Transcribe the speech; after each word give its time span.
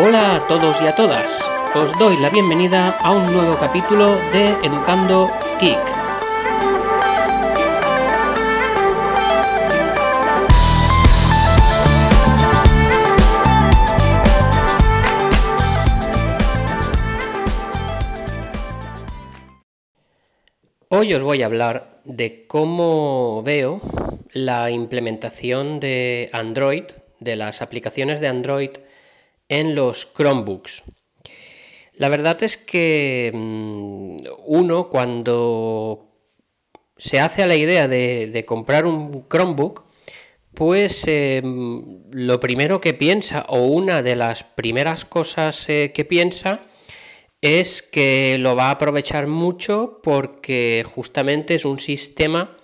Hola 0.00 0.36
a 0.36 0.46
todos 0.46 0.80
y 0.80 0.86
a 0.86 0.94
todas. 0.94 1.50
Os 1.74 1.90
doy 1.98 2.16
la 2.18 2.30
bienvenida 2.30 2.90
a 2.98 3.10
un 3.10 3.24
nuevo 3.32 3.58
capítulo 3.58 4.14
de 4.30 4.50
Educando 4.62 5.28
Geek. 5.60 5.76
Hoy 20.90 21.12
os 21.12 21.24
voy 21.24 21.42
a 21.42 21.46
hablar 21.46 22.00
de 22.04 22.46
cómo 22.46 23.42
veo 23.42 23.80
la 24.30 24.70
implementación 24.70 25.80
de 25.80 26.30
Android, 26.32 26.84
de 27.18 27.34
las 27.34 27.62
aplicaciones 27.62 28.20
de 28.20 28.28
Android 28.28 28.70
en 29.48 29.74
los 29.74 30.06
Chromebooks. 30.14 30.84
La 31.94 32.08
verdad 32.08 32.42
es 32.42 32.56
que 32.56 33.30
mm, 33.34 34.16
uno 34.46 34.88
cuando 34.88 36.08
se 36.96 37.20
hace 37.20 37.42
a 37.42 37.46
la 37.46 37.56
idea 37.56 37.88
de, 37.88 38.44
comprar 38.46 38.86
un 38.86 39.26
Chromebook, 39.28 39.84
pues 40.54 41.04
eh, 41.06 41.42
lo 42.12 42.40
primero 42.40 42.80
que 42.80 42.94
piensa, 42.94 43.46
o 43.48 43.66
una 43.66 44.02
de 44.02 44.16
las 44.16 44.42
primeras 44.42 45.04
cosas 45.04 45.68
eh, 45.68 45.92
que 45.94 46.04
piensa, 46.04 46.62
es 47.40 47.82
que 47.82 48.36
lo 48.38 48.56
va 48.56 48.68
a 48.68 48.72
aprovechar 48.72 49.28
mucho 49.28 50.00
porque 50.02 50.84
justamente 50.92 51.54
es 51.54 51.64
un 51.64 51.78
sistema 51.78 52.57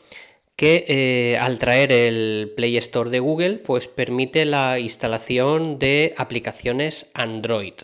que 0.57 0.85
eh, 0.87 1.39
al 1.39 1.59
traer 1.59 1.91
el 1.91 2.53
Play 2.57 2.77
Store 2.77 3.11
de 3.11 3.21
Google 3.21 3.55
pues 3.57 3.89
permite 3.89 4.45
la 4.45 4.79
instalación 4.79 5.79
de 5.79 6.15
aplicaciones 6.17 7.07
Android. 7.15 7.75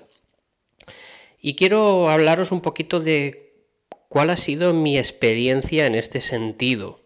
Y 1.40 1.54
quiero 1.54 2.10
hablaros 2.10 2.52
un 2.52 2.60
poquito 2.60 3.00
de 3.00 3.50
cuál 4.08 4.30
ha 4.30 4.36
sido 4.36 4.74
mi 4.74 4.98
experiencia 4.98 5.86
en 5.86 5.94
este 5.94 6.20
sentido, 6.20 7.00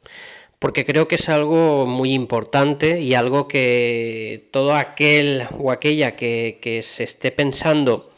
porque 0.58 0.84
creo 0.84 1.06
que 1.06 1.14
es 1.14 1.28
algo 1.28 1.86
muy 1.86 2.12
importante 2.12 3.00
y 3.00 3.14
algo 3.14 3.46
que 3.46 4.48
todo 4.52 4.74
aquel 4.74 5.44
o 5.58 5.70
aquella 5.70 6.16
que, 6.16 6.80
se 6.82 7.04
esté 7.04 7.30
pensando 7.30 8.10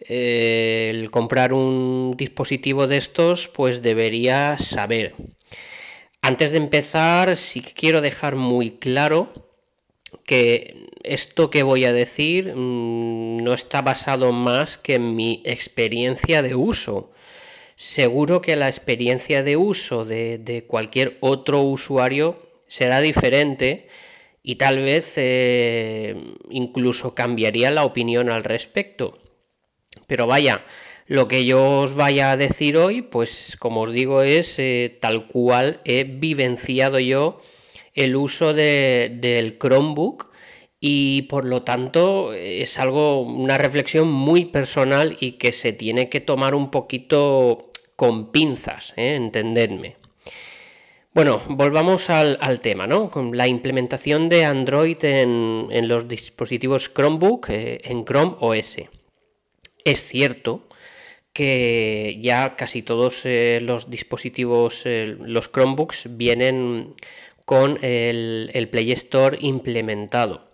eh, 0.00 0.90
el 0.94 1.10
comprar 1.10 1.52
un 1.52 2.14
dispositivo 2.16 2.86
de 2.86 2.98
estos 2.98 3.48
pues 3.48 3.82
debería 3.82 4.56
saber. 4.58 5.14
Antes 6.24 6.52
de 6.52 6.56
empezar, 6.56 7.36
sí 7.36 7.60
que 7.60 7.74
quiero 7.74 8.00
dejar 8.00 8.34
muy 8.34 8.70
claro 8.78 9.30
que 10.24 10.88
esto 11.02 11.50
que 11.50 11.62
voy 11.62 11.84
a 11.84 11.92
decir 11.92 12.54
mm, 12.56 13.44
no 13.44 13.52
está 13.52 13.82
basado 13.82 14.32
más 14.32 14.78
que 14.78 14.94
en 14.94 15.16
mi 15.16 15.42
experiencia 15.44 16.40
de 16.40 16.54
uso. 16.54 17.12
Seguro 17.76 18.40
que 18.40 18.56
la 18.56 18.68
experiencia 18.68 19.42
de 19.42 19.58
uso 19.58 20.06
de, 20.06 20.64
cualquier 20.66 21.18
otro 21.20 21.60
usuario 21.60 22.40
será 22.68 23.02
diferente 23.02 23.88
y 24.42 24.54
tal 24.54 24.78
vez 24.78 25.12
eh, 25.16 26.16
incluso 26.48 27.14
cambiaría 27.14 27.70
la 27.70 27.84
opinión 27.84 28.30
al 28.30 28.44
respecto. 28.44 29.18
Pero 30.06 30.26
vaya, 30.26 30.64
lo 31.06 31.28
que 31.28 31.44
yo 31.44 31.80
os 31.80 31.94
vaya 31.94 32.30
a 32.30 32.36
decir 32.36 32.76
hoy, 32.76 33.02
pues 33.02 33.56
como 33.58 33.82
os 33.82 33.92
digo, 33.92 34.22
es 34.22 34.58
eh, 34.58 34.96
tal 35.00 35.26
cual 35.26 35.80
he 35.84 36.04
vivenciado 36.04 36.98
yo 36.98 37.40
el 37.92 38.16
uso 38.16 38.54
del 38.54 39.58
Chromebook 39.58 40.30
y 40.80 41.22
por 41.22 41.44
lo 41.44 41.62
tanto 41.62 42.32
es 42.34 42.78
algo, 42.78 43.22
una 43.22 43.56
reflexión 43.58 44.10
muy 44.10 44.46
personal 44.46 45.16
y 45.20 45.32
que 45.32 45.52
se 45.52 45.72
tiene 45.72 46.08
que 46.08 46.20
tomar 46.20 46.54
un 46.54 46.70
poquito 46.70 47.70
con 47.96 48.32
pinzas, 48.32 48.92
¿eh? 48.96 49.14
entendedme. 49.14 49.96
Bueno, 51.14 51.40
volvamos 51.48 52.10
al, 52.10 52.60
tema, 52.60 52.88
¿no? 52.88 53.08
Con 53.08 53.36
la 53.36 53.46
implementación 53.46 54.28
de 54.28 54.44
Android 54.44 54.96
en, 55.04 55.88
los 55.88 56.08
dispositivos 56.08 56.92
Chromebook 56.92 57.50
eh, 57.50 57.80
en 57.84 58.04
Chrome 58.04 58.34
OS. 58.40 58.78
Es 59.84 60.00
cierto 60.02 60.66
que 61.34 62.18
ya 62.22 62.54
casi 62.56 62.82
todos 62.82 63.26
eh, 63.26 63.58
los 63.60 63.90
dispositivos, 63.90 64.86
eh, 64.86 65.16
los 65.20 65.50
Chromebooks, 65.50 66.16
vienen 66.16 66.94
con 67.44 67.78
el, 67.82 68.68
Play 68.70 68.92
Store 68.92 69.36
implementado. 69.40 70.48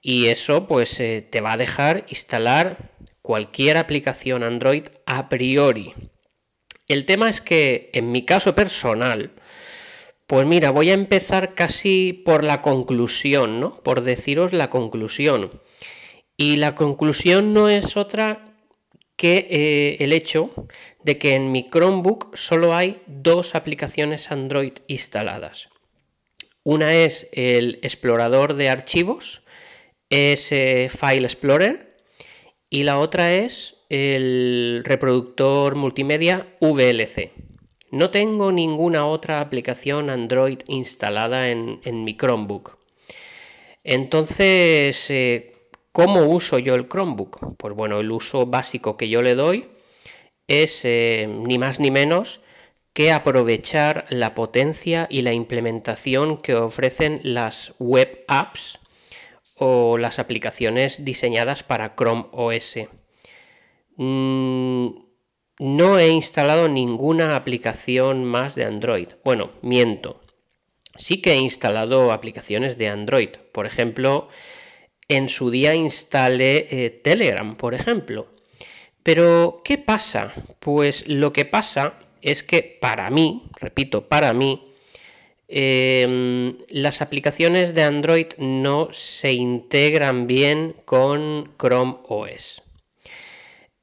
Y 0.00 0.28
eso 0.28 0.66
pues 0.68 0.98
eh, 1.00 1.26
te 1.28 1.40
va 1.40 1.52
a 1.52 1.56
dejar 1.56 2.06
instalar 2.08 2.92
cualquier 3.20 3.76
aplicación 3.76 4.44
Android 4.44 4.84
a 5.06 5.28
priori. 5.28 5.92
El 6.86 7.04
tema 7.04 7.28
es 7.28 7.40
que 7.40 7.90
en 7.92 8.12
mi 8.12 8.24
caso 8.24 8.54
personal, 8.54 9.32
pues 10.28 10.46
mira, 10.46 10.70
voy 10.70 10.90
a 10.90 10.94
empezar 10.94 11.54
casi 11.54 12.12
por 12.12 12.44
la 12.44 12.62
conclusión, 12.62 13.60
¿no? 13.60 13.74
Por 13.82 14.02
deciros 14.02 14.52
la 14.52 14.70
conclusión. 14.70 15.60
Y 16.36 16.56
la 16.56 16.76
conclusión 16.76 17.52
no 17.52 17.68
es 17.68 17.96
otra 17.96 18.51
que 19.22 19.46
eh, 19.50 19.98
el 20.00 20.12
hecho 20.12 20.50
de 21.04 21.16
que 21.16 21.36
en 21.36 21.52
mi 21.52 21.70
Chromebook 21.70 22.36
solo 22.36 22.74
hay 22.74 23.00
dos 23.06 23.54
aplicaciones 23.54 24.32
Android 24.32 24.72
instaladas. 24.88 25.68
Una 26.64 26.96
es 26.96 27.28
el 27.30 27.78
explorador 27.84 28.54
de 28.54 28.68
archivos, 28.68 29.44
es 30.10 30.48
File 30.48 31.22
Explorer, 31.22 31.98
y 32.68 32.82
la 32.82 32.98
otra 32.98 33.32
es 33.32 33.84
el 33.90 34.82
reproductor 34.84 35.76
multimedia 35.76 36.56
VLC. 36.60 37.30
No 37.92 38.10
tengo 38.10 38.50
ninguna 38.50 39.06
otra 39.06 39.38
aplicación 39.38 40.10
Android 40.10 40.58
instalada 40.66 41.48
en, 41.48 41.78
mi 42.04 42.16
Chromebook. 42.16 42.76
Entonces, 43.84 45.08
eh, 45.10 45.51
¿Cómo 45.92 46.22
uso 46.22 46.58
yo 46.58 46.74
el 46.74 46.88
Chromebook? 46.88 47.56
Pues 47.58 47.74
bueno, 47.74 48.00
el 48.00 48.10
uso 48.10 48.46
básico 48.46 48.96
que 48.96 49.10
yo 49.10 49.20
le 49.20 49.34
doy 49.34 49.68
es 50.46 50.84
eh, 50.84 51.28
ni 51.28 51.58
más 51.58 51.80
ni 51.80 51.90
menos 51.90 52.40
que 52.94 53.12
aprovechar 53.12 54.06
la 54.08 54.34
potencia 54.34 55.06
y 55.10 55.22
la 55.22 55.34
implementación 55.34 56.38
que 56.38 56.54
ofrecen 56.54 57.20
las 57.22 57.74
web 57.78 58.24
apps 58.26 58.78
o 59.54 59.98
las 59.98 60.18
aplicaciones 60.18 61.04
diseñadas 61.04 61.62
para 61.62 61.94
Chrome 61.94 62.26
OS. 62.32 62.88
Mm, 63.96 64.88
no 65.58 65.98
he 65.98 66.08
instalado 66.08 66.68
ninguna 66.68 67.36
aplicación 67.36 68.24
más 68.24 68.54
de 68.54 68.64
Android. 68.64 69.08
Bueno, 69.24 69.52
miento. 69.60 70.22
Sí 70.96 71.22
que 71.22 71.32
he 71.32 71.36
instalado 71.36 72.12
aplicaciones 72.12 72.78
de 72.78 72.88
Android. 72.88 73.30
Por 73.52 73.66
ejemplo, 73.66 74.28
en 75.16 75.28
su 75.28 75.50
día 75.50 75.74
instalé 75.74 76.66
eh, 76.70 76.90
Telegram, 76.90 77.56
por 77.56 77.74
ejemplo. 77.74 78.28
Pero, 79.02 79.62
¿qué 79.64 79.78
pasa? 79.78 80.32
Pues 80.60 81.08
lo 81.08 81.32
que 81.32 81.44
pasa 81.44 81.94
es 82.20 82.42
que 82.42 82.62
para 82.80 83.10
mí, 83.10 83.42
repito, 83.60 84.08
para 84.08 84.32
mí, 84.32 84.68
em, 85.48 86.56
las 86.68 87.02
aplicaciones 87.02 87.74
de 87.74 87.82
Android 87.82 88.26
no 88.38 88.88
se 88.92 89.32
integran 89.32 90.26
bien 90.26 90.76
con 90.84 91.54
Chrome 91.58 91.96
OS. 92.04 92.62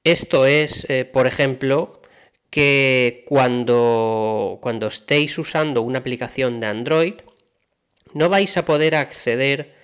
Esto 0.04 0.46
es, 0.46 0.90
eh, 0.90 1.06
por 1.06 1.28
ejemplo, 1.28 2.02
que 2.50 3.24
cuando, 3.28 4.58
cuando 4.62 4.88
estéis 4.88 5.38
usando 5.38 5.82
una 5.82 6.00
aplicación 6.00 6.60
de 6.60 6.68
Android, 6.68 7.16
no 8.14 8.30
vais 8.30 8.58
a 8.58 8.66
poder 8.66 8.96
acceder 8.96 9.79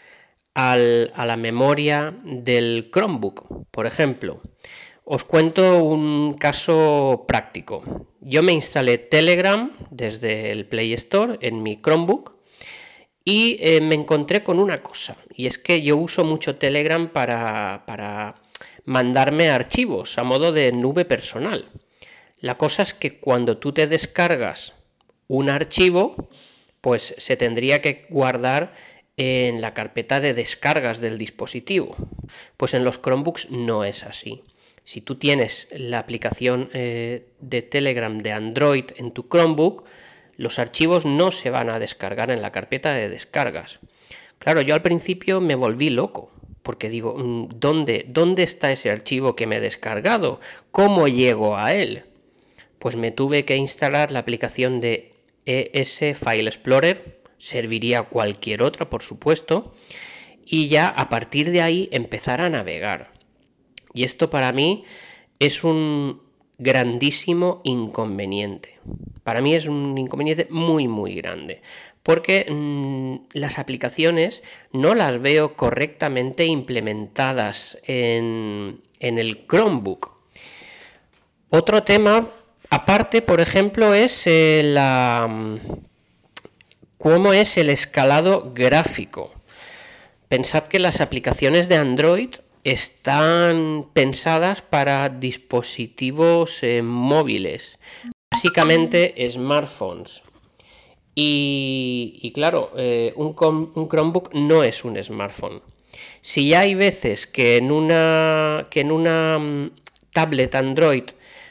a 0.55 0.77
la 0.77 1.37
memoria 1.37 2.17
del 2.23 2.89
Chromebook. 2.91 3.67
Por 3.69 3.85
ejemplo, 3.85 4.41
os 5.03 5.23
cuento 5.23 5.83
un 5.83 6.33
caso 6.33 7.25
práctico. 7.27 7.83
Yo 8.21 8.41
me 8.41 8.53
instalé 8.53 8.97
Telegram 8.97 9.71
desde 9.91 10.51
el 10.51 10.65
Play 10.65 10.93
Store 10.93 11.37
en 11.41 11.61
mi 11.61 11.79
Chromebook 11.79 12.35
y 13.23 13.57
eh, 13.59 13.81
me 13.81 13.95
encontré 13.95 14.43
con 14.43 14.59
una 14.59 14.81
cosa, 14.83 15.17
y 15.33 15.47
es 15.47 15.57
que 15.57 15.81
yo 15.81 15.97
uso 15.97 16.23
mucho 16.23 16.57
Telegram 16.57 17.07
para, 17.07 17.83
para 17.87 18.35
mandarme 18.85 19.49
archivos 19.49 20.17
a 20.19 20.23
modo 20.23 20.51
de 20.51 20.71
nube 20.71 21.05
personal. 21.05 21.69
La 22.39 22.57
cosa 22.57 22.83
es 22.83 22.93
que 22.93 23.19
cuando 23.19 23.57
tú 23.57 23.73
te 23.73 23.87
descargas 23.87 24.73
un 25.27 25.49
archivo, 25.49 26.29
pues 26.81 27.15
se 27.17 27.35
tendría 27.35 27.81
que 27.81 28.05
guardar 28.09 28.75
en 29.17 29.61
la 29.61 29.73
carpeta 29.73 30.19
de 30.19 30.33
descargas 30.33 30.99
del 30.99 31.17
dispositivo. 31.17 31.95
Pues 32.57 32.73
en 32.73 32.83
los 32.83 32.99
Chromebooks 33.01 33.51
no 33.51 33.83
es 33.83 34.03
así. 34.03 34.43
Si 34.83 35.01
tú 35.01 35.15
tienes 35.15 35.67
la 35.71 35.99
aplicación 35.99 36.69
eh, 36.73 37.25
de 37.39 37.61
Telegram 37.61 38.17
de 38.19 38.31
Android 38.31 38.85
en 38.97 39.11
tu 39.11 39.27
Chromebook, 39.27 39.85
los 40.37 40.59
archivos 40.59 41.05
no 41.05 41.31
se 41.31 41.49
van 41.49 41.69
a 41.69 41.79
descargar 41.79 42.29
en 42.29 42.41
la 42.41 42.51
carpeta 42.51 42.93
de 42.93 43.09
descargas. 43.09 43.79
Claro, 44.39 44.61
yo 44.61 44.75
al 44.75 44.81
principio 44.81 45.41
me 45.41 45.55
volví 45.55 45.89
loco. 45.89 46.31
porque 46.61 46.89
digo, 46.89 47.15
mm, 47.15 47.59
¿dónde, 47.59 48.05
¿dónde 48.07 48.41
está 48.41 48.71
ese 48.71 48.89
archivo 48.89 49.35
que 49.35 49.45
me 49.45 49.57
he 49.57 49.59
descargado? 49.59 50.39
¿Cómo 50.71 51.07
llego 51.07 51.57
a 51.57 51.75
él? 51.75 52.05
Pues 52.79 52.95
me 52.95 53.11
tuve 53.11 53.45
que 53.45 53.55
instalar 53.55 54.11
la 54.11 54.17
aplicación 54.17 54.81
de 54.81 55.13
ES 55.45 56.17
File 56.17 56.49
Explorer, 56.49 57.19
serviría 57.45 58.01
cualquier 58.01 58.63
otra, 58.63 58.89
por 58.89 59.03
supuesto, 59.03 59.71
y 60.43 60.67
ya 60.67 60.89
a 60.89 61.09
partir 61.09 61.51
de 61.51 61.61
ahí 61.61 61.89
empezar 61.91 62.41
a 62.41 62.49
navegar. 62.49 63.11
Y 63.93 64.03
esto 64.03 64.31
para 64.31 64.51
mí 64.51 64.83
es 65.37 65.63
un 65.63 66.21
grandísimo 66.57 67.61
inconveniente. 67.63 68.79
Para 69.23 69.41
mí 69.41 69.53
es 69.53 69.67
un 69.67 69.95
inconveniente 69.95 70.47
muy, 70.49 70.87
muy 70.87 71.13
grande. 71.13 71.61
Porque 72.01 72.47
mm, 72.49 73.37
las 73.37 73.59
aplicaciones 73.59 74.41
no 74.71 74.95
las 74.95 75.21
veo 75.21 75.55
correctamente 75.55 76.45
implementadas 76.45 77.77
en, 77.83 78.81
el 78.99 79.45
Chromebook. 79.45 80.15
Otro 81.49 81.83
tema 81.83 82.27
aparte, 82.71 83.21
por 83.21 83.39
ejemplo, 83.39 83.93
es 83.93 84.25
eh, 84.25 84.61
la, 84.63 85.27
mm, 85.29 85.57
cómo 87.05 87.33
es 87.33 87.57
el 87.57 87.69
escalado 87.69 88.51
gráfico. 88.55 89.31
Pensad 90.27 90.63
que 90.63 90.79
las 90.79 91.01
aplicaciones 91.01 91.69
de 91.69 91.75
Android 91.75 92.29
están 92.63 93.85
pensadas 93.93 94.63
para 94.63 95.09
dispositivos 95.09 96.63
eh, 96.63 96.81
móviles, 96.81 97.77
básicamente 98.31 99.13
smartphones. 99.29 100.23
Y, 101.13 102.31
claro, 102.33 102.71
eh, 102.75 103.13
un, 103.17 103.35
Chromebook 103.35 104.33
no 104.33 104.63
es 104.63 104.83
un 104.83 105.01
smartphone. 105.03 105.61
Si 106.21 106.49
ya 106.49 106.61
hay 106.61 106.73
veces 106.73 107.27
que 107.27 107.57
en 107.57 107.71
una, 107.71 108.65
que 108.71 108.81
en 108.81 108.91
una 108.91 109.37
mm, 109.37 109.71
tablet 110.11 110.55
Android 110.55 111.03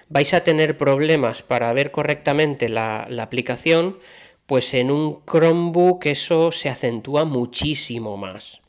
vais 0.09 0.35
a 0.35 0.43
tener 0.43 0.77
problemas 0.77 1.43
para 1.43 1.73
ver 1.73 1.93
correctamente 1.93 2.69
la, 2.69 3.07
la 3.09 3.23
aplicación, 3.23 3.99
pues 4.47 4.75
en 4.75 4.91
un 4.91 5.25
Chromebook 5.25 6.07
eso 6.07 6.53
se 6.53 6.69
acentúa 6.69 7.25
muchísimo 7.25 8.17
más. 8.17 8.61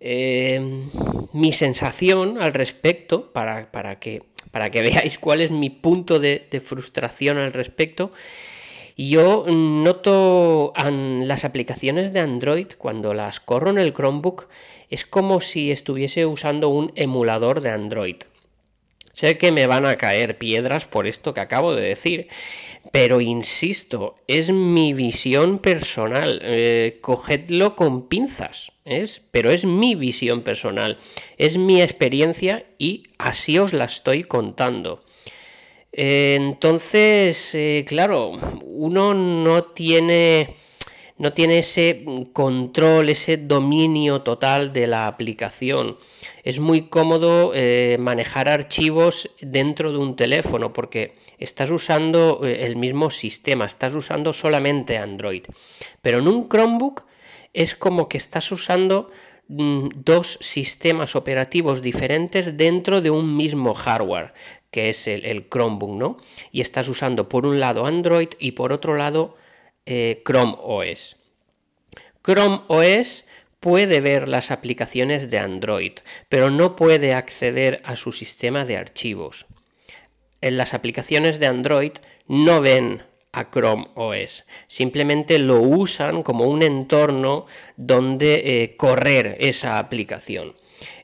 Em, 0.00 0.88
mi 1.34 1.52
sensación 1.52 2.42
al 2.42 2.54
respecto, 2.54 3.32
para, 3.32 3.70
que, 4.00 4.22
para, 4.50 4.70
que, 4.70 4.82
veáis 4.82 5.18
cuál 5.18 5.42
es 5.42 5.50
mi 5.50 5.70
punto 5.70 6.18
de, 6.18 6.62
frustración 6.64 7.36
al 7.36 7.52
respecto, 7.52 8.10
yo 8.96 9.44
noto 9.48 10.74
las 10.76 11.44
aplicaciones 11.44 12.12
de 12.12 12.20
Android, 12.20 12.66
cuando 12.76 13.14
las 13.14 13.40
corro 13.40 13.70
en 13.70 13.78
el 13.78 13.94
Chromebook, 13.94 14.48
es 14.90 15.06
como 15.06 15.40
si 15.40 15.70
estuviese 15.70 16.26
usando 16.26 16.68
un 16.68 16.92
emulador 16.96 17.60
de 17.60 17.70
Android. 17.70 18.16
Sé 19.12 19.38
que 19.38 19.50
me 19.50 19.66
van 19.66 19.86
a 19.86 19.96
caer 19.96 20.38
piedras 20.38 20.86
por 20.86 21.06
esto 21.06 21.34
que 21.34 21.40
acabo 21.40 21.74
de 21.74 21.82
decir, 21.82 22.28
pero 22.92 23.20
insisto, 23.20 24.14
es 24.28 24.50
mi 24.52 24.92
visión 24.92 25.58
personal. 25.58 26.40
Eh, 26.42 26.98
cogedlo 27.00 27.74
con 27.74 28.08
pinzas, 28.08 28.72
es, 28.84 29.22
pero 29.30 29.50
es 29.50 29.64
mi 29.64 29.94
visión 29.94 30.42
personal, 30.42 30.98
es 31.38 31.58
mi 31.58 31.82
experiencia 31.82 32.64
y 32.78 33.04
así 33.18 33.58
os 33.58 33.72
la 33.72 33.84
estoy 33.84 34.22
contando. 34.22 35.02
Eh, 35.92 36.36
entonces, 36.40 37.54
eh, 37.54 37.84
claro, 37.86 38.32
uno 38.62 39.12
no 39.14 39.64
tiene 39.64 40.54
no 41.20 41.34
tiene 41.34 41.58
ese 41.58 42.02
control, 42.32 43.10
ese 43.10 43.36
dominio 43.36 44.22
total 44.22 44.72
de 44.72 44.86
la 44.86 45.06
aplicación. 45.06 45.98
Es 46.44 46.60
muy 46.60 46.88
cómodo 46.88 47.52
eh, 47.54 47.98
manejar 48.00 48.48
archivos 48.48 49.30
dentro 49.42 49.92
de 49.92 49.98
un 49.98 50.16
teléfono 50.16 50.72
porque 50.72 51.14
estás 51.36 51.70
usando 51.72 52.40
eh, 52.42 52.64
el 52.64 52.76
mismo 52.76 53.10
sistema, 53.10 53.66
estás 53.66 53.94
usando 53.94 54.32
solamente 54.32 54.96
Android. 54.96 55.42
Pero 56.00 56.20
en 56.20 56.28
un 56.28 56.48
Chromebook 56.48 57.04
es 57.52 57.74
como 57.74 58.08
que 58.08 58.16
estás 58.16 58.50
usando 58.50 59.10
mm, 59.48 59.88
dos 59.96 60.38
sistemas 60.40 61.16
operativos 61.16 61.82
diferentes 61.82 62.56
dentro 62.56 63.02
de 63.02 63.10
un 63.10 63.36
mismo 63.36 63.74
hardware, 63.74 64.32
que 64.70 64.88
es 64.88 65.06
el, 65.06 65.26
el 65.26 65.50
Chromebook, 65.50 65.90
¿no? 65.90 66.16
Y 66.50 66.62
estás 66.62 66.88
usando 66.88 67.28
por 67.28 67.44
un 67.44 67.60
lado 67.60 67.84
Android 67.84 68.30
y 68.38 68.52
por 68.52 68.72
otro 68.72 68.96
lado 68.96 69.36
eh, 69.92 70.22
Chrome 70.24 70.54
OS. 70.62 71.16
Chrome 72.22 72.60
OS 72.68 73.24
puede 73.58 74.00
ver 74.00 74.28
las 74.28 74.52
aplicaciones 74.52 75.30
de 75.30 75.38
Android, 75.38 75.94
pero 76.28 76.48
no 76.48 76.76
puede 76.76 77.12
acceder 77.12 77.82
a 77.84 77.96
su 77.96 78.12
sistema 78.12 78.64
de 78.64 78.76
archivos. 78.76 79.46
En 80.40 80.56
las 80.56 80.74
aplicaciones 80.74 81.40
de 81.40 81.48
Android 81.48 81.92
no 82.28 82.60
ven 82.60 83.02
a 83.32 83.50
Chrome 83.50 83.88
OS, 83.96 84.44
simplemente 84.68 85.40
lo 85.40 85.60
usan 85.60 86.22
como 86.22 86.44
un 86.44 86.62
entorno 86.62 87.46
donde 87.76 88.62
eh, 88.62 88.76
correr 88.76 89.38
esa 89.40 89.80
aplicación. 89.80 90.54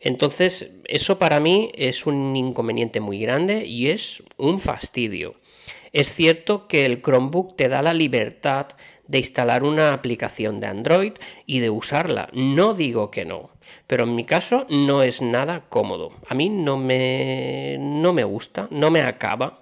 Entonces, 0.01 0.77
eso 0.87 1.19
para 1.19 1.41
mí 1.41 1.73
es 1.75 2.07
un 2.07 2.37
inconveniente 2.37 3.01
muy 3.01 3.19
grande 3.19 3.67
y 3.67 3.89
es 3.89 4.23
un 4.37 4.61
fastidio. 4.61 5.35
Es 5.97 6.13
cierto 6.13 6.69
que 6.69 6.85
el 6.85 7.01
Chromebook 7.01 7.57
te 7.57 7.71
da 7.71 7.81
la 7.81 7.95
libertad 7.95 8.67
de 9.09 9.17
instalar 9.17 9.63
una 9.65 9.95
aplicación 9.95 10.61
de 10.61 10.67
Android 10.67 11.15
y 11.47 11.61
de 11.61 11.71
usarla. 11.71 12.29
No 12.35 12.75
digo 12.75 13.11
que 13.11 13.25
no, 13.25 13.49
pero 13.87 14.05
en 14.05 14.15
mi 14.15 14.25
caso 14.25 14.67
no 14.69 15.03
es 15.03 15.23
nada 15.23 15.65
cómodo. 15.71 16.13
A 16.29 16.35
mí 16.35 16.51
no 16.51 16.77
me, 16.77 17.79
no 17.81 18.13
me 18.13 18.25
gusta, 18.25 18.69
no 18.71 18.91
me 18.91 19.01
acaba. 19.01 19.59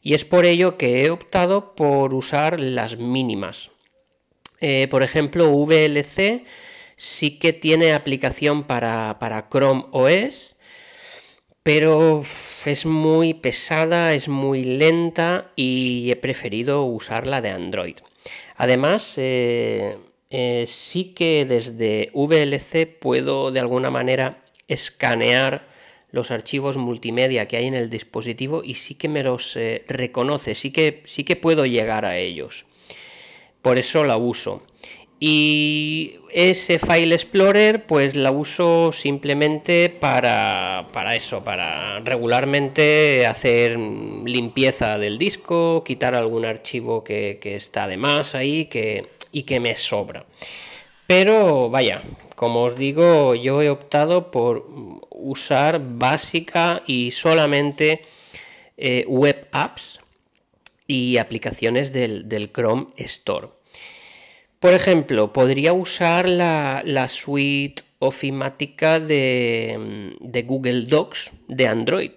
Y 0.00 0.14
es 0.14 0.24
por 0.24 0.46
ello 0.46 0.78
que 0.78 1.04
he 1.04 1.10
optado 1.10 1.74
por 1.74 2.14
usar 2.14 2.60
las 2.60 2.96
mínimas. 2.96 3.70
Eh, 4.62 4.88
por 4.90 5.02
ejemplo, 5.02 5.50
VLC 5.50 6.46
sí 6.96 7.38
que 7.38 7.52
tiene 7.52 7.92
aplicación 7.92 8.62
para, 8.62 9.18
para 9.18 9.50
Chrome 9.50 9.84
OS 9.90 10.56
pero 11.62 12.24
es 12.64 12.86
muy 12.86 13.34
pesada, 13.34 14.14
es 14.14 14.28
muy 14.28 14.64
lenta 14.64 15.50
y 15.56 16.10
he 16.10 16.16
preferido 16.16 16.84
usarla 16.84 17.40
de 17.40 17.50
Android. 17.50 17.96
Además, 18.56 19.14
eh, 19.18 19.98
eh, 20.30 20.64
sí 20.66 21.14
que 21.14 21.44
desde 21.44 22.10
VLC 22.12 22.86
puedo 22.86 23.50
de 23.50 23.60
alguna 23.60 23.90
manera 23.90 24.44
escanear 24.66 25.68
los 26.10 26.30
archivos 26.30 26.76
multimedia 26.76 27.48
que 27.48 27.56
hay 27.56 27.66
en 27.66 27.74
el 27.74 27.90
dispositivo 27.90 28.62
y 28.64 28.74
sí 28.74 28.94
que 28.94 29.08
me 29.08 29.22
los 29.22 29.56
eh, 29.56 29.84
reconoce, 29.88 30.54
sí 30.54 30.70
que, 30.70 31.02
sí 31.04 31.24
que 31.24 31.36
puedo 31.36 31.66
llegar 31.66 32.04
a 32.04 32.18
ellos. 32.18 32.66
Por 33.62 33.78
eso 33.78 34.04
la 34.04 34.16
uso. 34.16 34.62
Y 35.20 36.20
ese 36.32 36.78
File 36.78 37.14
Explorer 37.14 37.84
pues 37.86 38.14
la 38.14 38.30
uso 38.30 38.92
simplemente 38.92 39.88
para, 39.88 40.86
eso, 41.14 41.42
para 41.42 41.98
regularmente 42.00 43.26
hacer 43.26 43.76
limpieza 43.78 44.98
del 44.98 45.18
disco, 45.18 45.82
quitar 45.84 46.14
algún 46.14 46.44
archivo 46.44 47.02
que, 47.02 47.38
está 47.42 47.88
de 47.88 47.96
más 47.96 48.34
ahí 48.36 48.66
que, 48.66 49.02
y 49.32 49.42
que 49.42 49.58
me 49.58 49.74
sobra. 49.74 50.24
Pero 51.08 51.68
vaya, 51.70 52.02
como 52.36 52.62
os 52.62 52.76
digo, 52.76 53.34
yo 53.34 53.62
he 53.62 53.70
optado 53.70 54.30
por 54.30 54.68
usar 55.10 55.80
básica 55.82 56.82
y 56.86 57.10
solamente 57.10 58.02
eh, 58.76 59.04
web 59.08 59.48
apps 59.50 60.00
y 60.86 61.16
aplicaciones 61.16 61.92
del 61.92 62.50
Chrome 62.54 62.86
Store. 62.96 63.57
Por 64.60 64.74
ejemplo, 64.74 65.32
podría 65.32 65.72
usar 65.72 66.28
la, 66.28 67.06
suite 67.08 67.82
ofimática 68.00 68.98
de, 68.98 70.16
de, 70.20 70.42
Google 70.42 70.86
Docs 70.86 71.32
de 71.46 71.68
Android. 71.68 72.12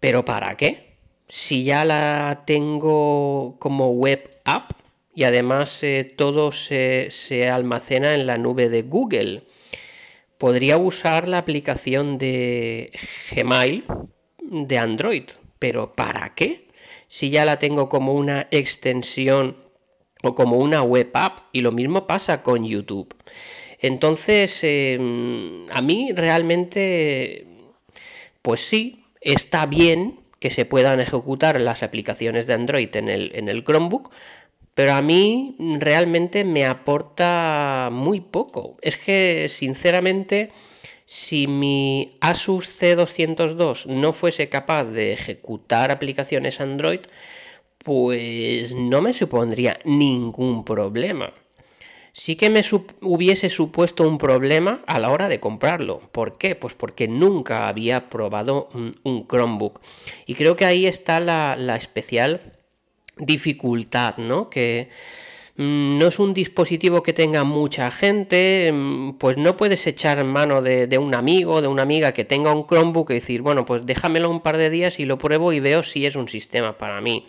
¿Pero 0.00 0.24
para 0.24 0.56
qué? 0.56 0.96
Si 1.28 1.64
ya 1.64 1.84
la 1.84 2.42
tengo 2.46 3.56
como 3.58 3.90
web 3.92 4.28
app 4.44 4.72
y 5.14 5.24
además 5.24 5.82
eh, 5.82 6.04
todo 6.04 6.52
se, 6.52 7.08
se 7.10 7.48
almacena 7.48 8.14
en 8.14 8.26
la 8.26 8.38
nube 8.38 8.68
de 8.68 8.82
Google. 8.82 9.42
Podría 10.38 10.76
usar 10.76 11.28
la 11.28 11.38
aplicación 11.38 12.18
de 12.18 12.92
Gmail 13.32 13.84
de 14.42 14.78
Android. 14.78 15.24
¿Pero 15.58 15.94
para 15.94 16.34
qué? 16.34 16.68
Si 17.08 17.30
ya 17.30 17.44
la 17.44 17.58
tengo 17.58 17.88
como 17.88 18.12
una 18.12 18.48
extensión 18.50 19.56
o 20.22 20.34
como 20.34 20.56
una 20.58 20.82
web 20.82 21.10
app 21.14 21.40
y 21.52 21.60
lo 21.60 21.72
mismo 21.72 22.06
pasa 22.06 22.42
con 22.42 22.64
YouTube. 22.66 23.14
Entonces, 23.80 24.60
em, 24.64 25.66
a 25.70 25.82
mí 25.82 26.12
realmente, 26.12 27.46
pues 28.42 28.60
sí, 28.60 29.04
está 29.20 29.66
bien 29.66 30.20
que 30.40 30.50
se 30.50 30.64
puedan 30.64 31.00
ejecutar 31.00 31.60
las 31.60 31.82
aplicaciones 31.82 32.46
de 32.46 32.54
Android 32.54 32.94
en 32.96 33.08
el, 33.08 33.32
en 33.34 33.48
el 33.48 33.64
Chromebook, 33.64 34.10
pero 34.74 34.92
a 34.94 35.02
mí 35.02 35.56
realmente 35.78 36.44
me 36.44 36.66
aporta 36.66 37.88
muy 37.92 38.20
poco. 38.20 38.76
Es 38.82 38.96
que, 38.96 39.46
sinceramente, 39.48 40.50
Si 41.08 41.46
mi 41.46 42.16
Asus 42.20 42.66
C202 42.80 43.86
no 43.86 44.12
fuese 44.12 44.48
capaz 44.48 44.84
de 44.86 45.12
ejecutar 45.12 45.92
aplicaciones 45.92 46.60
Android, 46.60 47.00
pues 47.86 48.74
no 48.74 49.00
me 49.00 49.12
supondría 49.12 49.78
ningún 49.84 50.64
problema. 50.64 51.32
Sí 52.12 52.36
que 52.36 52.50
me 52.50 52.62
hubiese 53.00 53.48
supuesto 53.48 54.06
un 54.08 54.18
problema 54.18 54.80
a 54.86 54.98
la 54.98 55.10
hora 55.10 55.28
de 55.28 55.40
comprarlo. 55.40 56.00
¿Por 56.12 56.36
qué? 56.36 56.54
Pues 56.54 56.74
porque 56.74 57.08
nunca 57.08 57.68
había 57.68 58.10
probado 58.10 58.68
un, 59.04 59.26
Chromebook. 59.26 59.80
Y 60.26 60.34
creo 60.34 60.56
que 60.56 60.64
ahí 60.64 60.86
está 60.86 61.20
la, 61.20 61.56
la 61.56 61.76
especial 61.76 62.52
dificultad, 63.16 64.16
¿no? 64.16 64.50
Que 64.50 64.88
Mm, 65.58 65.98
no 65.98 66.08
es 66.08 66.18
un 66.18 66.34
dispositivo 66.34 67.02
que 67.02 67.14
tenga 67.14 67.42
mucha 67.44 67.90
gente, 67.90 68.70
mm, 68.72 69.12
pues 69.14 69.38
no 69.38 69.56
puedes 69.56 69.86
echar 69.86 70.22
mano 70.24 70.60
de, 70.60 70.98
un 70.98 71.14
amigo, 71.14 71.62
de 71.62 71.68
una 71.68 71.82
amiga 71.82 72.12
que 72.12 72.24
tenga 72.26 72.52
un 72.52 72.66
Chromebook 72.66 73.10
y 73.10 73.14
decir, 73.14 73.40
bueno, 73.40 73.64
pues 73.64 73.86
déjamelo 73.86 74.28
un 74.28 74.42
par 74.42 74.58
de 74.58 74.68
días 74.68 75.00
y 75.00 75.06
lo 75.06 75.16
pruebo 75.16 75.52
y 75.54 75.60
veo 75.60 75.82
si 75.82 76.04
es 76.04 76.14
un 76.16 76.28
sistema 76.28 76.76
para 76.76 77.00
mí. 77.00 77.24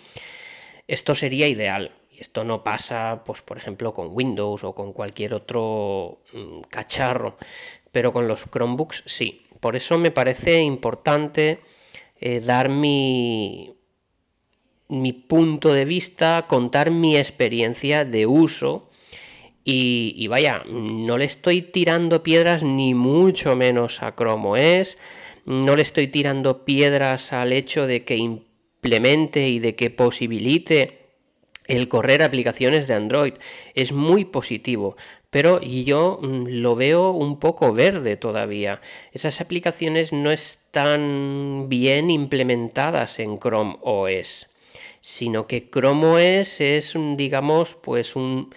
Esto 0.88 1.16
sería 1.16 1.48
ideal. 1.48 1.92
Esto 2.18 2.44
no 2.44 2.64
pasa, 2.64 3.22
pues, 3.26 3.42
por 3.42 3.58
ejemplo, 3.58 3.94
con 3.94 4.10
Windows 4.12 4.64
o 4.64 4.74
con 4.74 4.94
cualquier 4.94 5.34
otro 5.34 6.24
mm, 6.34 6.62
cacharro, 6.70 7.38
pero 7.92 8.12
con 8.12 8.28
los 8.28 8.46
Chromebooks 8.50 9.04
sí. 9.06 9.44
Por 9.60 9.76
eso 9.76 9.98
me 9.98 10.12
parece 10.12 10.62
importante 10.62 11.60
eh, 12.20 12.40
dar 12.40 12.70
mi, 12.70 13.76
mi 14.88 15.14
punto 15.14 15.74
de 15.74 15.86
vista, 15.86 16.46
contar 16.48 16.92
mi 16.92 17.18
experiencia 17.18 18.06
de 18.06 18.26
uso. 18.26 18.90
Y, 19.70 20.26
vaya, 20.28 20.64
no 20.70 21.18
le 21.18 21.26
estoy 21.26 21.62
tirando 21.62 22.24
piedras 22.24 22.64
ni 22.64 22.94
mucho 22.94 23.54
menos 23.58 24.02
a 24.02 24.16
Chrome 24.16 24.82
OS, 24.82 24.98
no 25.46 25.76
le 25.76 25.82
estoy 25.82 26.08
tirando 26.08 26.64
piedras 26.64 27.34
al 27.34 27.52
hecho 27.52 27.86
de 27.86 28.06
que 28.06 28.16
y 29.50 29.60
de 29.60 29.76
que 29.76 29.90
posibilite 29.90 31.00
el 31.68 31.88
correr 31.90 32.24
aplicaciones 32.24 32.88
de 32.88 32.94
Android. 32.94 33.34
Es 33.76 33.92
muy 33.92 34.26
positivo, 34.26 34.96
pero 35.30 35.60
yo 35.62 36.20
mm, 36.22 36.48
lo 36.48 36.76
veo 36.76 37.12
un 37.12 37.40
poco 37.40 37.74
verde 37.74 38.18
todavía. 38.18 38.82
Esas 39.12 39.42
aplicaciones 39.42 40.14
no 40.14 40.32
están 40.32 41.68
bien 41.68 42.10
implementadas 42.10 43.20
en 43.20 43.38
Chrome 43.40 43.78
OS 43.82 44.48
sino 45.08 45.48
que 45.48 45.70
Chrome 45.70 46.42
OS 46.42 46.60
es, 46.60 46.94
digamos, 47.16 47.76
pues 47.76 48.18
un, 48.18 48.50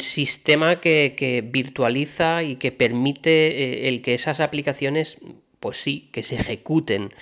sistema 0.00 0.78
que, 0.78 1.42
virtualiza 1.50 2.42
y 2.42 2.56
que 2.56 2.70
permite 2.70 3.30
eh, 3.30 3.88
el 3.88 4.02
que 4.02 4.12
esas 4.12 4.40
aplicaciones, 4.40 5.16
pues 5.58 5.78
sí, 5.78 6.10
que 6.12 6.22
se 6.22 6.34
ejecuten. 6.34 7.14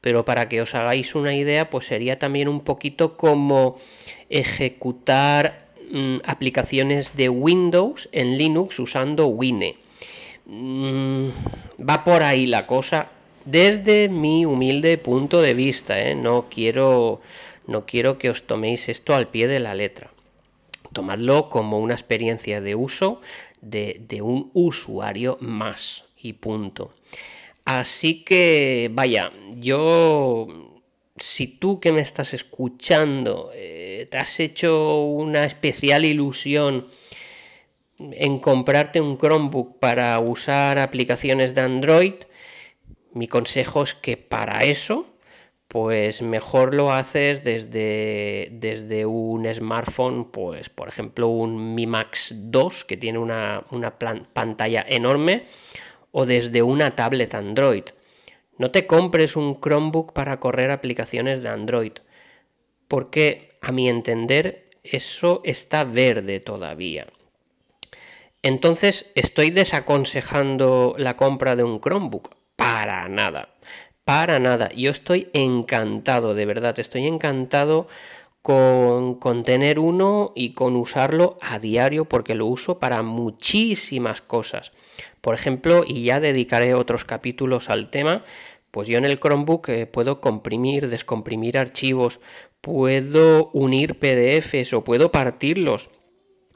Pero 0.00 0.24
para 0.24 0.48
que 0.48 0.62
os 0.62 0.74
hagáis 0.74 1.14
una 1.14 1.34
idea, 1.34 1.70
pues 1.70 1.86
sería 1.86 2.18
también 2.18 2.48
un 2.48 2.60
poquito 2.60 3.16
como 3.16 3.76
ejecutar 4.30 5.68
mm, 5.90 6.18
aplicaciones 6.24 7.16
de 7.16 7.28
Windows 7.28 8.08
en 8.12 8.38
Linux 8.38 8.78
usando 8.78 9.26
Wine. 9.26 9.76
Mm, 10.46 11.28
va 11.88 12.04
por 12.04 12.22
ahí 12.22 12.46
la 12.46 12.66
cosa 12.66 13.08
desde 13.44 14.08
mi 14.08 14.46
humilde 14.46 14.98
punto 14.98 15.40
de 15.42 15.54
vista. 15.54 15.98
¿eh? 16.00 16.14
No 16.14 16.46
quiero 16.48 17.20
no 17.68 17.84
quiero 17.84 18.16
que 18.16 18.30
os 18.30 18.44
toméis 18.48 18.88
esto 18.88 19.14
al 19.14 19.28
pie 19.28 19.46
de 19.46 19.60
la 19.60 19.74
letra. 19.74 20.10
Tomadlo 20.94 21.50
como 21.50 21.78
una 21.78 21.92
experiencia 21.92 22.62
de 22.62 22.74
uso 22.74 23.20
de, 23.60 24.22
un 24.22 24.50
usuario 24.54 25.36
más 25.40 26.04
y 26.16 26.32
punto. 26.32 26.94
Así 27.68 28.24
que, 28.24 28.88
vaya, 28.94 29.30
yo 29.54 30.46
si 31.18 31.46
tú 31.46 31.80
que 31.80 31.92
me 31.92 32.00
estás 32.00 32.32
escuchando 32.32 33.50
eh, 33.52 34.08
te 34.10 34.16
has 34.16 34.40
hecho 34.40 35.02
una 35.02 35.44
especial 35.44 36.06
ilusión 36.06 36.86
en 37.98 38.38
comprarte 38.38 39.02
un 39.02 39.18
Chromebook 39.18 39.78
para 39.80 40.18
usar 40.18 40.78
aplicaciones 40.78 41.54
de 41.54 41.60
Android, 41.60 42.14
mi 43.12 43.28
consejo 43.28 43.82
es 43.82 43.92
que 43.92 44.16
para 44.16 44.64
eso 44.64 45.04
pues 45.68 46.22
mejor 46.22 46.74
lo 46.74 46.90
haces 46.90 47.44
desde, 47.44 48.48
desde 48.52 49.04
un 49.04 49.46
smartphone, 49.52 50.30
pues 50.30 50.70
por 50.70 50.88
ejemplo 50.88 51.28
un 51.28 51.74
Mi 51.74 51.86
Max 51.86 52.34
2 52.50 52.86
que 52.86 52.96
tiene 52.96 53.18
una, 53.18 53.62
pantalla 54.32 54.86
enorme 54.88 55.44
o 56.12 56.26
desde 56.26 56.62
una 56.62 56.96
tablet 56.96 57.34
Android. 57.34 57.84
No 58.56 58.70
te 58.70 58.86
compres 58.86 59.36
un 59.36 59.60
Chromebook 59.60 60.12
para 60.12 60.40
correr 60.40 60.70
aplicaciones 60.70 61.42
de 61.42 61.48
Android, 61.48 61.92
porque 62.88 63.56
a 63.60 63.72
mi 63.72 63.88
entender 63.88 64.70
eso 64.82 65.40
está 65.44 65.84
verde 65.84 66.40
todavía. 66.40 67.06
Entonces, 68.42 69.10
¿estoy 69.14 69.50
desaconsejando 69.50 70.94
la 70.96 71.16
compra 71.16 71.56
de 71.56 71.64
un 71.64 71.80
Chromebook? 71.80 72.34
Para 72.56 73.08
nada. 73.08 73.50
Para 74.04 74.38
nada. 74.38 74.70
Yo 74.70 74.90
estoy 74.90 75.28
encantado, 75.32 76.34
de 76.34 76.46
verdad. 76.46 76.78
Estoy 76.78 77.06
encantado 77.06 77.88
con, 78.42 79.42
tener 79.44 79.78
uno 79.78 80.32
y 80.34 80.54
con 80.54 80.76
usarlo 80.76 81.36
a 81.40 81.58
diario 81.58 82.06
porque 82.06 82.34
lo 82.34 82.46
uso 82.46 82.78
para 82.78 83.02
muchísimas 83.02 84.22
cosas. 84.22 84.72
Por 85.20 85.34
ejemplo, 85.34 85.84
y 85.86 86.04
ya 86.04 86.20
dedicaré 86.20 86.74
otros 86.74 87.04
capítulos 87.04 87.68
al 87.68 87.90
tema, 87.90 88.22
pues 88.70 88.88
yo 88.88 88.98
en 88.98 89.04
el 89.04 89.18
Chromebook 89.18 89.68
eh, 89.68 89.86
puedo 89.86 90.20
comprimir, 90.20 90.88
descomprimir 90.88 91.58
archivos, 91.58 92.20
puedo 92.60 93.50
unir 93.52 93.98
PDFs 93.98 94.72
o 94.72 94.84
puedo 94.84 95.10
partirlos. 95.10 95.90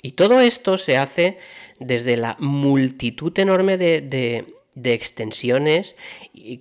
Y 0.03 0.13
todo 0.13 0.41
esto 0.41 0.79
se 0.79 0.97
hace 0.97 1.39
desde 1.79 2.17
la 2.17 2.37
multitud 2.39 3.37
enorme 3.39 3.77
de, 3.77 4.01
de 4.01 4.62
extensiones 4.75 5.97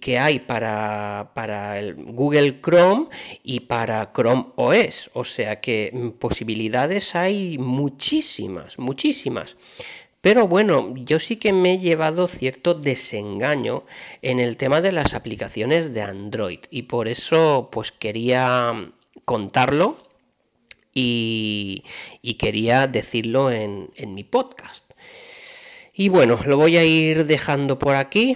que 0.02 0.20
hay 0.20 0.40
para, 0.40 1.32
para, 1.34 1.80
el 1.80 1.96
Google 1.96 2.60
Chrome 2.62 3.08
y 3.44 3.62
para 3.62 4.12
Chrome 4.14 4.48
OS. 4.56 5.12
O 5.14 5.24
sea 5.24 5.62
que 5.62 5.92
mm, 5.94 6.10
posibilidades 6.12 7.16
hay 7.16 7.58
muchísimas, 7.58 8.80
muchísimas. 8.80 9.56
Pero 10.22 10.48
bueno, 10.48 10.94
yo 10.98 11.18
sí 11.18 11.38
que 11.38 11.52
me 11.52 11.74
he 11.74 11.80
llevado 11.80 12.28
cierto 12.28 12.76
desengaño 12.76 13.86
en 14.22 14.40
el 14.40 14.56
tema 14.56 14.80
de 14.80 14.92
las 14.92 15.16
aplicaciones 15.16 15.94
de 15.94 16.04
Android 16.04 16.60
y 16.70 16.84
por 16.84 17.08
eso 17.08 17.70
pues 17.72 17.92
quería 17.92 18.92
contarlo 19.26 19.98
y, 20.94 21.84
quería 22.38 22.86
decirlo 22.86 23.50
en 23.52 23.90
mi 24.14 24.24
podcast. 24.24 24.92
Y 26.02 26.10
bueno, 26.10 26.40
lo 26.48 26.58
voy 26.58 26.78
a 26.78 26.84
ir 26.84 27.28
dejando 27.28 27.78
por 27.78 27.94
aquí. 27.94 28.34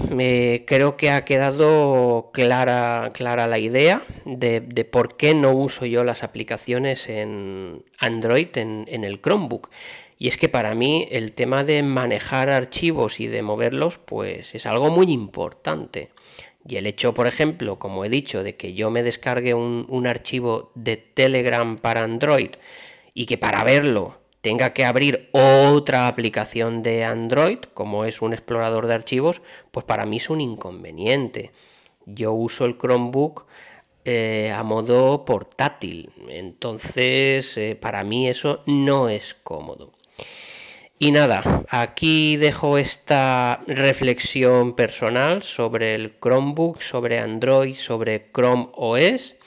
creo 0.67 0.97
que 0.97 1.09
ha 1.09 1.25
quedado 1.25 2.29
clara, 2.31 3.09
clara 3.11 3.47
la 3.47 3.57
idea 3.57 4.03
de, 4.23 4.61
por 4.91 5.17
qué 5.17 5.33
no 5.33 5.51
uso 5.51 5.87
yo 5.87 6.03
las 6.03 6.21
aplicaciones 6.21 7.09
en 7.09 7.83
Android 7.97 8.55
en, 8.57 8.85
en, 8.87 9.03
el 9.03 9.19
Chromebook. 9.19 9.71
Y 10.19 10.27
es 10.27 10.37
que 10.37 10.47
para 10.47 10.75
mí 10.75 11.07
el 11.09 11.31
tema 11.31 11.63
de 11.63 11.81
manejar 11.81 12.51
archivos 12.51 13.19
y 13.19 13.25
de 13.25 13.41
moverlos, 13.41 13.97
pues 13.97 14.53
es 14.53 14.67
algo 14.67 14.91
muy 14.91 15.11
importante. 15.11 16.11
Y 16.67 16.75
el 16.75 16.85
hecho, 16.85 17.15
por 17.15 17.25
ejemplo, 17.25 17.79
como 17.79 18.05
he 18.05 18.09
dicho, 18.09 18.43
de 18.43 18.55
que 18.55 18.75
yo 18.75 18.91
me 18.91 19.01
descargue 19.01 19.55
un, 19.55 19.87
un 19.89 20.05
archivo 20.05 20.71
de 20.75 20.97
Telegram 20.97 21.77
para 21.77 22.03
Android 22.03 22.51
y 23.15 23.25
que 23.25 23.39
para 23.39 23.63
verlo 23.63 24.19
tenga 24.45 24.73
que 24.73 24.85
abrir 24.85 25.27
otra 25.31 26.07
aplicación 26.07 26.83
de 26.83 27.03
Android, 27.03 27.57
como 27.73 28.05
es 28.05 28.21
un 28.21 28.31
explorador 28.31 28.85
de 28.85 28.93
archivos, 28.93 29.41
pues 29.71 29.87
para 29.87 30.05
mí 30.05 30.17
es 30.17 30.29
un 30.29 30.39
inconveniente. 30.39 31.49
Yo 32.05 32.31
uso 32.31 32.65
el 32.65 32.77
Chromebook 32.77 33.47
eh, 34.03 34.53
a 34.55 34.61
modo 34.61 35.25
portátil, 35.25 36.11
entonces 36.29 37.57
eh, 37.57 37.75
para 37.75 38.03
mí 38.03 38.29
eso 38.29 38.61
no 38.67 39.09
es 39.09 39.33
cómodo. 39.33 39.93
Y 40.99 41.09
nada, 41.09 41.63
aquí 41.69 42.35
dejo 42.35 42.77
esta 42.77 43.63
reflexión 43.65 44.73
personal 44.73 45.41
sobre 45.41 45.95
el 45.95 46.19
Chromebook, 46.21 46.83
sobre 46.83 47.17
Android, 47.17 47.73
sobre 47.73 48.29
Chrome 48.31 48.67
OS. 48.73 49.37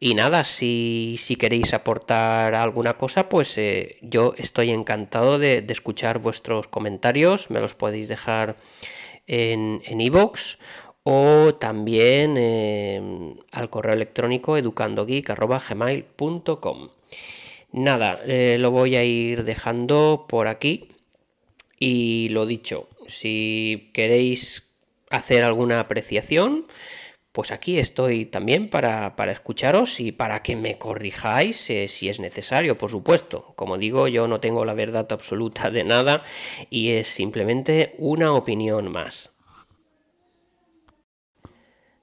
Y 0.00 0.14
nada, 0.14 0.44
si, 0.44 1.18
queréis 1.38 1.74
aportar 1.74 2.54
alguna 2.54 2.96
cosa, 2.96 3.28
pues 3.28 3.58
eh, 3.58 3.98
yo 4.00 4.32
estoy 4.38 4.70
encantado 4.70 5.38
de, 5.38 5.62
escuchar 5.68 6.18
vuestros 6.18 6.68
comentarios. 6.68 7.50
Me 7.50 7.60
los 7.60 7.74
podéis 7.74 8.08
dejar 8.08 8.56
en 9.26 10.00
iVoox 10.00 10.56
o 11.02 11.54
también 11.54 12.36
em, 12.36 13.34
al 13.52 13.70
correo 13.70 13.94
electrónico 13.94 14.56
educandogeek.gmail.com 14.56 16.88
Nada, 17.72 18.20
eh, 18.26 18.56
lo 18.58 18.70
voy 18.70 18.96
a 18.96 19.04
ir 19.04 19.44
dejando 19.44 20.26
por 20.28 20.48
aquí. 20.48 20.88
Y 21.78 22.28
lo 22.30 22.46
dicho, 22.46 22.88
si 23.06 23.90
queréis 23.94 24.74
hacer 25.08 25.44
alguna 25.44 25.80
apreciación, 25.80 26.66
pues 27.32 27.52
aquí 27.52 27.78
estoy 27.78 28.26
también 28.26 28.68
para, 28.68 29.14
escucharos 29.30 30.00
y 30.00 30.10
para 30.10 30.42
que 30.42 30.56
me 30.56 30.78
corrijáis 30.78 31.70
eh, 31.70 31.86
si 31.88 32.08
es 32.08 32.18
necesario, 32.18 32.76
por 32.76 32.90
supuesto. 32.90 33.52
Como 33.54 33.78
digo, 33.78 34.08
yo 34.08 34.26
no 34.26 34.40
tengo 34.40 34.64
la 34.64 34.74
verdad 34.74 35.06
absoluta 35.10 35.70
de 35.70 35.84
nada 35.84 36.22
y 36.70 36.90
es 36.90 37.08
simplemente 37.08 37.94
una 37.98 38.32
opinión 38.32 38.90
más. 38.90 39.36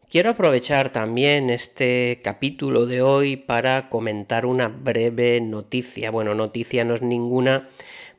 Quiero 0.09 0.29
aprovechar 0.29 0.89
también 0.89 1.49
este 1.49 2.21
capítulo 2.23 2.85
de 2.85 3.01
hoy 3.01 3.35
para 3.35 3.89
comentar 3.89 4.45
una 4.45 4.69
breve 4.69 5.41
noticia. 5.41 6.11
Bueno, 6.11 6.33
noticia 6.33 6.85
no 6.85 6.95
es 6.95 7.01
ninguna 7.01 7.67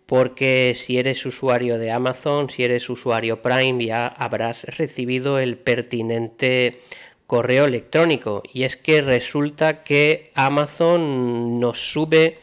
porque 0.09 0.73
si 0.75 0.99
eres 0.99 1.27
usuario 1.27 1.79
de 1.79 1.91
Amazon, 1.91 2.49
si 2.49 2.65
eres 2.65 2.89
usuario 2.89 3.43
Prime, 3.43 3.85
ya 3.85 4.07
habrás 4.07 4.65
recibido 4.65 5.39
el 5.39 5.59
pertinente 5.59 6.81
correo 7.27 7.67
electrónico. 7.67 8.43
Y 8.51 8.63
es 8.63 8.79
que 8.79 9.03
resulta 9.03 9.83
que 9.83 10.33
Amazon 10.35 11.61
nos 11.61 11.93
sube 11.93 12.39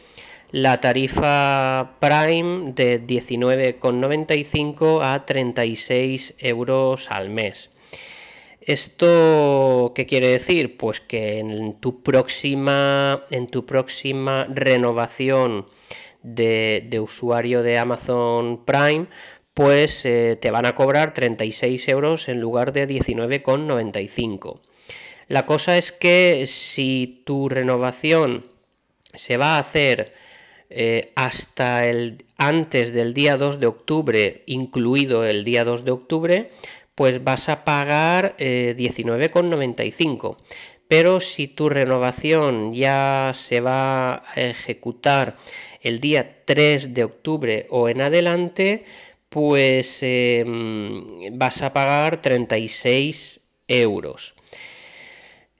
la 0.52 0.80
tarifa 0.80 1.96
Prime 1.98 2.70
de 2.72 3.04
19,95 3.04 5.00
a 5.02 5.26
36 5.26 6.36
euros 6.38 7.10
al 7.10 7.30
mes. 7.30 7.70
¿Esto 8.60 9.90
qué 9.92 10.06
quiere 10.06 10.28
decir? 10.28 10.76
Pues 10.76 11.00
que 11.00 11.40
en 11.40 11.80
tu 11.80 12.04
próxima, 12.04 13.24
en 13.32 13.48
tu 13.48 13.66
próxima 13.66 14.44
renovación 14.44 15.66
de, 16.26 17.00
usuario 17.00 17.62
de 17.62 17.78
Amazon 17.78 18.64
Prime, 18.64 19.06
pues 19.54 20.04
eh, 20.04 20.36
te 20.40 20.50
van 20.50 20.66
a 20.66 20.74
cobrar 20.74 21.14
36 21.14 21.88
euros 21.88 22.28
en 22.28 22.40
lugar 22.40 22.72
de 22.72 22.86
19,95. 22.88 24.60
La 25.28 25.46
cosa 25.46 25.78
es 25.78 25.92
que 25.92 26.44
si 26.46 27.22
tu 27.24 27.48
renovación 27.48 28.44
se 29.14 29.36
va 29.36 29.56
a 29.56 29.58
hacer 29.60 30.12
eh, 30.68 31.12
hasta 31.14 31.86
el 31.86 32.24
antes 32.36 32.92
del 32.92 33.14
día 33.14 33.36
2 33.36 33.60
de 33.60 33.66
octubre, 33.66 34.42
incluido 34.46 35.24
el 35.24 35.44
día 35.44 35.64
2 35.64 35.84
de 35.84 35.90
octubre, 35.90 36.50
pues 36.94 37.24
vas 37.24 37.48
a 37.48 37.64
pagar 37.64 38.36
19,95. 38.38 40.36
Eh, 40.36 40.42
Pero 40.88 41.20
si 41.20 41.48
tu 41.48 41.68
renovación 41.68 42.74
ya 42.74 43.32
se 43.34 43.60
va 43.60 44.14
a 44.14 44.22
ejecutar 44.36 45.36
el 45.86 46.00
día 46.00 46.42
3 46.44 46.94
de 46.94 47.04
octubre 47.04 47.66
o 47.70 47.88
en 47.88 48.00
adelante, 48.00 48.84
pues 49.28 50.00
em, 50.02 51.38
vas 51.38 51.62
a 51.62 51.72
pagar 51.72 52.20
36 52.20 53.52
euros. 53.68 54.34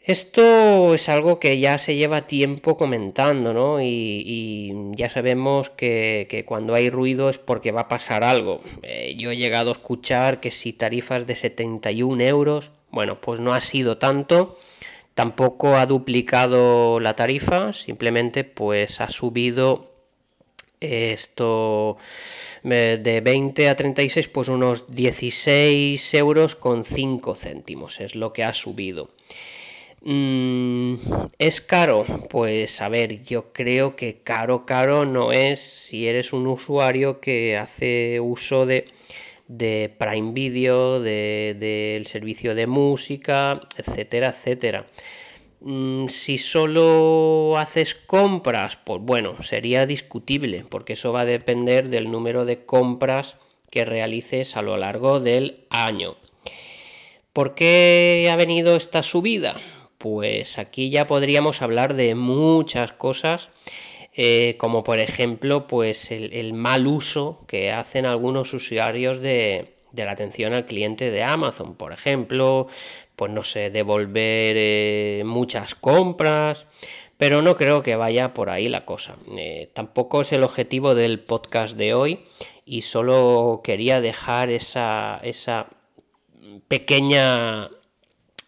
Esto 0.02 0.94
es 0.94 1.08
algo 1.08 1.38
que 1.38 1.58
ya 1.60 1.78
se 1.78 1.94
lleva 1.94 2.26
tiempo 2.26 2.76
comentando, 2.76 3.52
¿no? 3.52 3.80
Y, 3.80 4.72
ya 4.92 5.10
sabemos 5.10 5.70
que, 5.70 6.44
cuando 6.46 6.74
hay 6.74 6.90
ruido 6.90 7.28
es 7.30 7.38
porque 7.38 7.70
va 7.70 7.82
a 7.82 7.88
pasar 7.88 8.24
algo. 8.24 8.60
Eh, 8.82 9.14
yo 9.16 9.30
he 9.30 9.36
llegado 9.36 9.70
a 9.70 9.72
escuchar 9.74 10.40
que 10.40 10.50
si 10.50 10.72
tarifas 10.72 11.26
de 11.26 11.36
71 11.36 12.22
euros, 12.22 12.72
bueno, 12.90 13.20
pues 13.20 13.40
no 13.40 13.54
ha 13.54 13.60
sido 13.60 13.98
tanto. 13.98 14.56
Tampoco 15.14 15.76
ha 15.76 15.86
duplicado 15.86 17.00
la 17.00 17.16
tarifa, 17.16 17.72
simplemente 17.72 18.44
pues 18.44 19.00
ha 19.00 19.08
subido 19.08 19.95
esto 20.80 21.96
de 22.62 23.20
20 23.24 23.68
a 23.68 23.76
36 23.76 24.28
pues 24.28 24.48
unos 24.48 24.94
16 24.94 26.14
euros 26.14 26.54
con 26.54 26.84
5 26.84 27.34
céntimos 27.34 28.00
es 28.00 28.14
lo 28.14 28.32
que 28.32 28.44
ha 28.44 28.52
subido 28.52 29.08
mm, 30.02 30.94
¿Es 31.38 31.60
caro? 31.60 32.04
Pues 32.30 32.80
a 32.80 32.88
ver, 32.88 33.22
yo 33.22 33.52
creo 33.52 33.96
que 33.96 34.18
caro, 34.22 34.66
caro 34.66 35.04
no 35.04 35.32
es 35.32 35.60
si 35.60 36.08
eres 36.08 36.32
un 36.32 36.46
usuario 36.46 37.20
que 37.20 37.56
hace 37.56 38.20
uso 38.20 38.66
de, 38.66 38.86
de 39.48 39.94
Prime 39.98 40.32
Video, 40.32 41.00
del 41.00 41.58
de, 41.58 42.04
servicio 42.06 42.54
de 42.54 42.66
música, 42.66 43.60
etcétera, 43.76 44.28
etcétera. 44.28 44.86
Mm, 45.60 46.08
si 46.08 46.38
solo 46.38 47.56
haces 47.56 47.94
compras, 47.94 48.76
pues 48.76 49.00
bueno, 49.02 49.42
sería 49.42 49.86
discutible, 49.86 50.64
porque 50.68 50.92
eso 50.92 51.12
va 51.12 51.22
a 51.22 51.24
depender 51.24 51.88
del 51.88 52.10
número 52.10 52.44
de 52.44 52.64
compras 52.64 53.36
que 53.70 53.84
realices 53.84 54.56
a 54.56 54.62
lo 54.62 54.76
largo 54.76 55.18
del 55.20 55.64
año. 55.70 56.16
¿Por 57.32 57.54
qué 57.54 58.28
ha 58.30 58.36
venido 58.36 58.76
esta 58.76 59.02
subida? 59.02 59.56
Pues 59.98 60.58
aquí 60.58 60.90
ya 60.90 61.06
podríamos 61.06 61.62
hablar 61.62 61.94
de 61.94 62.14
muchas 62.14 62.92
cosas, 62.92 63.50
eh, 64.14 64.56
como 64.58 64.84
por 64.84 64.98
ejemplo, 64.98 65.66
pues 65.66 66.10
el 66.10 66.52
mal 66.52 66.86
uso 66.86 67.44
que 67.46 67.72
hacen 67.72 68.06
algunos 68.06 68.52
usuarios 68.54 69.20
de, 69.20 69.75
de 69.96 70.04
la 70.04 70.12
atención 70.12 70.52
al 70.52 70.66
cliente 70.66 71.10
de 71.10 71.24
Amazon, 71.24 71.74
por 71.74 71.92
ejemplo, 71.92 72.68
pues 73.16 73.32
no 73.32 73.42
sé, 73.42 73.70
devolver 73.70 74.54
eh, 74.56 75.22
muchas 75.24 75.74
compras, 75.74 76.66
pero 77.16 77.42
no 77.42 77.56
creo 77.56 77.82
que 77.82 77.96
vaya 77.96 78.34
por 78.34 78.50
ahí 78.50 78.68
la 78.68 78.84
cosa. 78.84 79.16
Eh, 79.36 79.70
tampoco 79.72 80.20
es 80.20 80.32
el 80.32 80.44
objetivo 80.44 80.94
del 80.94 81.18
podcast 81.18 81.76
de 81.76 81.94
hoy 81.94 82.20
y 82.64 82.82
solo 82.82 83.62
quería 83.64 84.00
dejar 84.00 84.50
esa, 84.50 85.18
esa 85.24 85.68
pequeña 86.68 87.70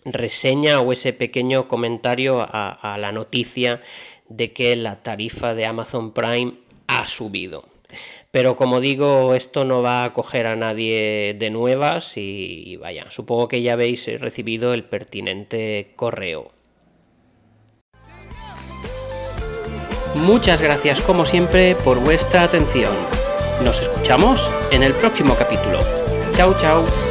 reseña 0.04 0.80
o 0.80 0.92
ese 0.92 1.12
pequeño 1.12 1.66
comentario 1.66 2.46
a 2.48 2.96
la 3.00 3.12
noticia 3.12 3.82
de 4.28 4.52
que 4.52 4.76
la 4.76 5.02
tarifa 5.02 5.54
de 5.54 5.66
Amazon 5.66 6.12
Prime 6.12 6.54
ha 6.86 7.06
subido. 7.06 7.64
Pero 8.30 8.56
como 8.56 8.80
digo, 8.80 9.34
esto 9.34 9.64
no 9.64 9.82
va 9.82 10.04
a 10.04 10.12
coger 10.12 10.46
a 10.46 10.56
nadie 10.56 11.34
de 11.38 11.50
nuevas 11.50 12.16
y, 12.16 12.76
vaya, 12.76 13.06
supongo 13.10 13.48
que 13.48 13.62
ya 13.62 13.72
habéis 13.72 14.20
recibido 14.20 14.74
el 14.74 14.84
pertinente 14.84 15.92
correo. 15.96 16.52
Muchas 20.14 20.60
gracias 20.60 21.00
como 21.00 21.24
siempre 21.24 21.74
por 21.74 22.00
vuestra 22.00 22.42
atención. 22.42 22.92
Nos 23.64 23.80
escuchamos 23.80 24.50
en 24.72 24.82
el 24.82 24.92
próximo 24.94 25.34
capítulo. 25.34 25.78
Chao, 26.34 26.54
chao. 26.58 27.07